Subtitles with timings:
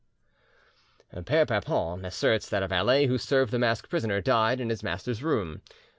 [1.25, 5.21] Pere Papon asserts that a valet who served the masked prisoner died in his master's
[5.21, 5.61] room.